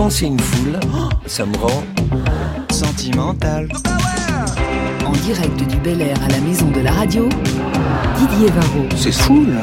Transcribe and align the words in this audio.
quand 0.00 0.08
c'est 0.08 0.28
une 0.28 0.40
foule, 0.40 0.80
ça 1.26 1.44
me 1.44 1.54
rend 1.58 1.82
Sentimental. 2.70 3.68
En 5.04 5.12
direct 5.12 5.56
du 5.68 5.76
Bel 5.76 6.00
Air 6.00 6.16
à 6.24 6.28
la 6.30 6.40
maison 6.40 6.70
de 6.70 6.80
la 6.80 6.90
radio, 6.90 7.28
Didier 8.16 8.48
Varro. 8.48 8.86
C'est 8.96 9.12
fou 9.12 9.44
là. 9.44 9.62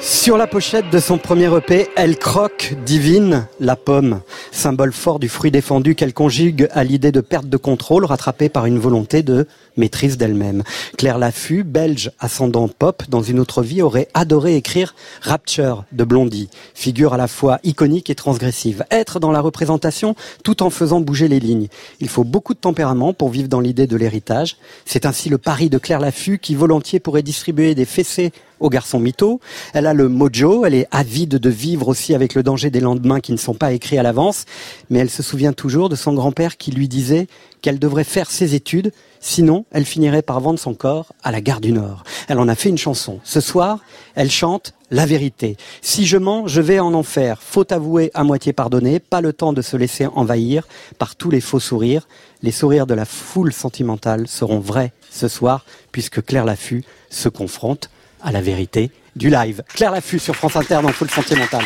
Sur 0.00 0.38
la 0.38 0.48
pochette 0.48 0.90
de 0.90 0.98
son 0.98 1.18
premier 1.18 1.56
EP, 1.56 1.86
elle 1.94 2.18
croque 2.18 2.74
divine 2.84 3.46
la 3.60 3.76
pomme, 3.76 4.22
symbole 4.58 4.92
fort 4.92 5.20
du 5.20 5.28
fruit 5.28 5.52
défendu 5.52 5.94
qu'elle 5.94 6.12
conjugue 6.12 6.68
à 6.72 6.82
l'idée 6.82 7.12
de 7.12 7.20
perte 7.20 7.48
de 7.48 7.56
contrôle 7.56 8.04
rattrapée 8.04 8.48
par 8.48 8.66
une 8.66 8.78
volonté 8.78 9.22
de 9.22 9.46
maîtrise 9.76 10.18
d'elle-même. 10.18 10.64
Claire 10.96 11.18
Laffut, 11.18 11.62
belge 11.62 12.10
ascendant 12.18 12.66
pop, 12.66 13.04
dans 13.08 13.22
une 13.22 13.38
autre 13.38 13.62
vie 13.62 13.82
aurait 13.82 14.08
adoré 14.14 14.56
écrire 14.56 14.96
Rapture 15.22 15.84
de 15.92 16.02
Blondie, 16.02 16.50
figure 16.74 17.14
à 17.14 17.16
la 17.16 17.28
fois 17.28 17.60
iconique 17.62 18.10
et 18.10 18.16
transgressive. 18.16 18.84
Être 18.90 19.20
dans 19.20 19.30
la 19.30 19.40
représentation 19.40 20.16
tout 20.42 20.64
en 20.64 20.70
faisant 20.70 21.00
bouger 21.00 21.28
les 21.28 21.40
lignes. 21.40 21.68
Il 22.00 22.08
faut 22.08 22.24
beaucoup 22.24 22.54
de 22.54 22.58
tempérament 22.58 23.12
pour 23.12 23.28
vivre 23.28 23.48
dans 23.48 23.60
l'idée 23.60 23.86
de 23.86 23.96
l'héritage. 23.96 24.56
C'est 24.84 25.06
ainsi 25.06 25.28
le 25.28 25.38
pari 25.38 25.70
de 25.70 25.78
Claire 25.78 26.00
Laffut 26.00 26.40
qui 26.40 26.56
volontiers 26.56 26.98
pourrait 26.98 27.22
distribuer 27.22 27.76
des 27.76 27.84
fessées 27.84 28.32
aux 28.60 28.70
garçons 28.70 29.00
mythos. 29.00 29.40
Elle 29.74 29.86
a 29.86 29.94
le 29.94 30.08
mojo, 30.08 30.64
elle 30.64 30.74
est 30.74 30.88
avide 30.90 31.36
de 31.36 31.50
vivre 31.50 31.88
aussi 31.88 32.14
avec 32.14 32.34
le 32.34 32.42
danger 32.42 32.70
des 32.70 32.80
lendemains 32.80 33.20
qui 33.20 33.32
ne 33.32 33.36
sont 33.36 33.54
pas 33.54 33.72
écrits 33.72 33.98
à 33.98 34.02
l'avance, 34.02 34.44
mais 34.90 34.98
elle 34.98 35.10
se 35.10 35.22
souvient 35.22 35.52
toujours 35.52 35.88
de 35.88 35.96
son 35.96 36.14
grand-père 36.14 36.56
qui 36.56 36.70
lui 36.70 36.88
disait 36.88 37.26
qu'elle 37.60 37.78
devrait 37.78 38.04
faire 38.04 38.30
ses 38.30 38.54
études, 38.54 38.92
sinon 39.20 39.64
elle 39.70 39.84
finirait 39.84 40.22
par 40.22 40.40
vendre 40.40 40.58
son 40.58 40.74
corps 40.74 41.12
à 41.22 41.32
la 41.32 41.40
gare 41.40 41.60
du 41.60 41.72
Nord. 41.72 42.04
Elle 42.28 42.38
en 42.38 42.48
a 42.48 42.54
fait 42.54 42.68
une 42.68 42.78
chanson. 42.78 43.20
Ce 43.24 43.40
soir, 43.40 43.80
elle 44.14 44.30
chante 44.30 44.74
la 44.90 45.06
vérité. 45.06 45.56
Si 45.82 46.06
je 46.06 46.16
mens, 46.16 46.46
je 46.46 46.60
vais 46.60 46.78
en 46.78 46.94
enfer. 46.94 47.40
Faut 47.42 47.70
avouer 47.72 48.10
à 48.14 48.24
moitié 48.24 48.52
pardonner, 48.52 49.00
pas 49.00 49.20
le 49.20 49.32
temps 49.32 49.52
de 49.52 49.62
se 49.62 49.76
laisser 49.76 50.06
envahir 50.06 50.66
par 50.98 51.16
tous 51.16 51.30
les 51.30 51.40
faux 51.40 51.60
sourires. 51.60 52.08
Les 52.42 52.52
sourires 52.52 52.86
de 52.86 52.94
la 52.94 53.04
foule 53.04 53.52
sentimentale 53.52 54.28
seront 54.28 54.60
vrais 54.60 54.92
ce 55.10 55.28
soir, 55.28 55.64
puisque 55.92 56.24
Claire 56.24 56.44
Laffut 56.44 56.84
se 57.10 57.28
confronte 57.28 57.90
à 58.22 58.32
la 58.32 58.40
vérité 58.40 58.90
du 59.16 59.30
live. 59.30 59.62
Claire 59.74 59.92
Laffut 59.92 60.18
sur 60.18 60.34
France 60.34 60.56
Inter 60.56 60.80
dans 60.82 60.88
Full 60.88 61.10
Sentimental. 61.10 61.64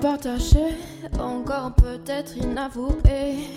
Partagée, 0.00 0.76
encore 1.18 1.72
peut-être 1.74 2.36
inavouée, 2.36 3.48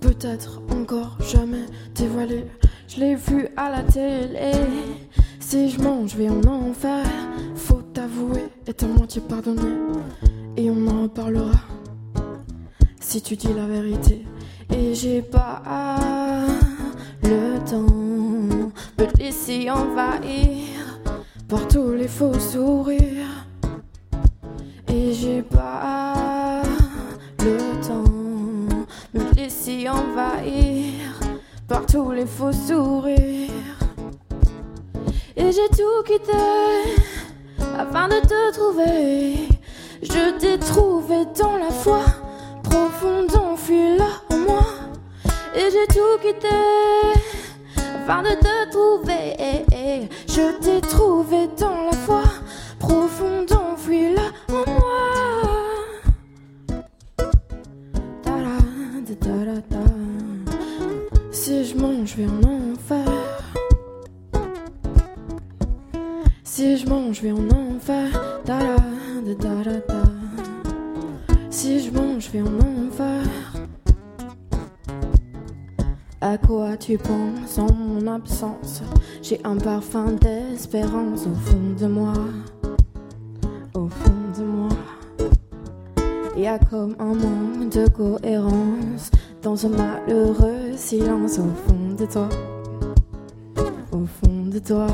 peut-être 0.00 0.60
encore 0.70 1.16
jamais 1.20 1.66
dévoilée. 1.94 2.46
Je 2.88 3.00
l'ai 3.00 3.14
vu 3.14 3.48
à 3.56 3.70
la 3.70 3.82
télé. 3.82 4.52
Si 5.40 5.70
je 5.70 5.80
mange, 5.80 6.12
je 6.12 6.16
vais 6.18 6.28
en 6.28 6.42
enfer. 6.44 7.06
Faut 7.54 7.82
avouer, 7.96 8.48
est 8.66 8.82
à 8.82 8.86
moitié 8.86 9.22
pardonné. 9.22 9.72
Et 10.56 10.70
on 10.70 10.86
en 10.86 11.02
reparlera. 11.04 11.58
Si 13.00 13.22
tu 13.22 13.36
dis 13.36 13.52
la 13.54 13.66
vérité. 13.66 14.24
Et 14.74 14.94
j'ai 14.94 15.22
pas 15.22 15.62
le 17.22 17.58
temps 17.68 18.70
de 18.98 19.04
te 19.04 19.18
laisser 19.18 19.70
envahir 19.70 21.00
par 21.48 21.66
tous 21.68 21.92
les 21.92 22.08
faux 22.08 22.38
sourires. 22.38 23.46
J'ai 25.12 25.42
pas 25.42 26.62
le 27.40 27.58
temps 27.86 28.10
me 29.12 29.34
laisser 29.34 29.86
envahir 29.86 31.20
par 31.68 31.84
tous 31.84 32.12
les 32.12 32.24
faux 32.24 32.50
sourires. 32.52 33.50
Et 35.36 35.52
j'ai 35.52 35.68
tout 35.68 36.02
quitté 36.06 36.32
afin 37.78 38.08
de 38.08 38.20
te 38.20 38.54
trouver. 38.54 39.48
Je 40.02 40.38
t'ai 40.38 40.58
trouvé 40.58 41.26
dans 41.38 41.58
la 41.58 41.70
foi 41.70 42.00
profonde 42.62 43.36
enfouie 43.36 43.98
là 43.98 44.08
en 44.30 44.38
moi. 44.38 44.64
Et 45.54 45.68
j'ai 45.70 45.86
tout 45.94 46.18
quitté 46.22 46.48
afin 47.76 48.22
de 48.22 48.30
te 48.30 48.70
trouver. 48.70 49.36
Je 50.26 50.58
t'ai 50.58 50.80
trouvé 50.80 51.48
dans 51.58 51.84
la 51.84 51.91
je 62.12 62.22
vais 62.22 62.28
en 62.28 62.72
enfer. 62.72 63.08
Si 66.44 66.76
je 66.76 66.86
mange, 66.86 67.16
je 67.16 67.22
vais 67.22 67.32
en 67.32 67.48
enfer. 67.48 68.42
Ta-da, 68.44 68.76
ta-da-da. 69.34 70.02
Si 71.48 71.80
je 71.80 71.90
mange, 71.90 72.26
je 72.26 72.30
vais 72.32 72.42
en 72.42 72.58
enfer. 72.58 73.24
À 76.20 76.36
quoi 76.36 76.76
tu 76.76 76.98
penses 76.98 77.58
en 77.58 77.72
mon 77.72 78.06
absence? 78.06 78.82
J'ai 79.22 79.40
un 79.44 79.56
parfum 79.56 80.12
d'espérance 80.12 81.26
au 81.26 81.34
fond 81.34 81.74
de 81.78 81.86
moi. 81.86 82.12
Au 83.74 83.88
fond 83.88 84.38
de 84.38 84.44
moi. 84.44 84.68
Y 86.36 86.46
a 86.46 86.58
comme 86.58 86.94
un 86.98 87.14
manque 87.14 87.72
de 87.72 87.88
cohérence 87.88 89.10
dans 89.42 89.66
un 89.66 89.70
malheureux 89.70 90.76
silence 90.76 91.38
au 91.38 91.50
fond 91.66 91.94
de 91.98 92.06
toi. 92.06 92.28
Au 93.90 94.06
fond 94.06 94.46
de 94.46 94.58
toi. 94.60 94.86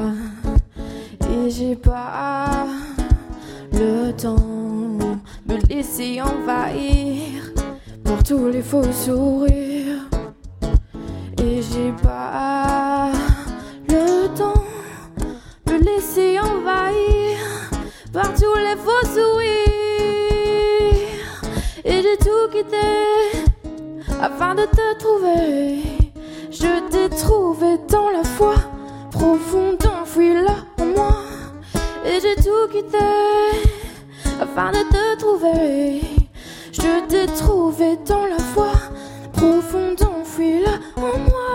Et 1.30 1.50
j'ai 1.50 1.76
pas 1.76 2.66
le 3.72 4.10
temps 4.12 4.36
me 5.46 5.56
laisser 5.68 6.22
envahir 6.22 7.52
par 8.04 8.22
tous 8.24 8.48
les 8.48 8.62
faux 8.62 8.90
sourires. 8.92 10.08
Et 11.42 11.60
j'ai 11.60 11.92
pas 12.02 13.12
le 13.88 14.28
temps 14.34 14.64
me 15.66 15.78
laisser 15.78 16.40
envahir 16.40 17.38
par 18.12 18.32
tous 18.34 18.56
les 18.56 18.76
faux 18.76 19.06
sourires. 19.14 19.58
Et 21.84 22.02
j'ai 22.02 22.16
tout 22.16 22.48
quitté 22.50 23.17
afin 24.20 24.54
de 24.54 24.64
te 24.64 24.98
trouver. 24.98 25.82
Je 26.50 26.88
t'ai 26.90 27.08
trouvé 27.08 27.78
dans 27.88 28.10
la 28.10 28.24
foi 28.24 28.54
profonde 29.10 29.78
enfouie 29.86 30.34
là 30.34 30.56
en 30.80 30.86
moi. 30.86 31.16
Et 32.04 32.20
j'ai 32.20 32.36
tout 32.36 32.68
quitté 32.72 32.98
afin 34.40 34.70
de 34.72 34.82
te 34.94 35.18
trouver. 35.18 36.00
Je 36.72 37.06
t'ai 37.08 37.26
trouvé 37.26 37.96
dans 38.06 38.26
la 38.26 38.38
foi 38.38 38.72
profonde 39.32 40.02
enfouie 40.02 40.60
là 40.60 40.78
en 40.96 41.18
moi. 41.18 41.47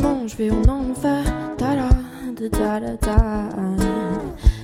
Mange, 0.00 0.30
je 0.30 0.36
vais 0.36 0.50
en 0.50 0.62
enfer. 0.68 1.24
Ta-da, 1.58 1.88
da-da-da-da. 2.36 3.48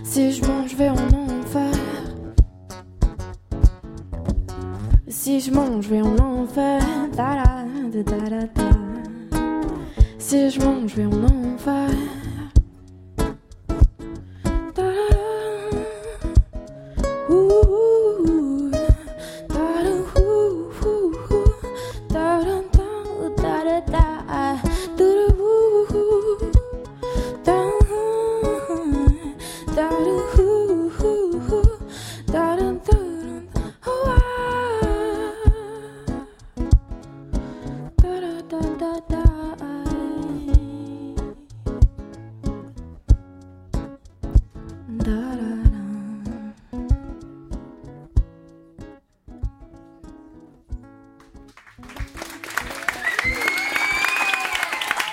Si 0.04 0.32
je 0.32 0.46
mange, 0.46 0.70
je 0.70 0.76
vais 0.76 0.90
en 0.90 0.96
enfer. 0.96 1.74
Si 5.08 5.40
je 5.40 5.50
mange, 5.52 5.84
je 5.84 5.90
vais 5.90 6.02
en 6.02 6.16
enfer. 6.18 6.80
Ta-da, 7.16 7.64
da-da-da-da. 7.92 8.70
Si 10.18 10.50
je 10.50 10.60
mange, 10.60 10.90
je 10.90 10.96
vais 10.96 11.06
en 11.06 11.24
enfer. 11.24 12.17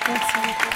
Merci 0.08 0.38
beaucoup. 0.38 0.75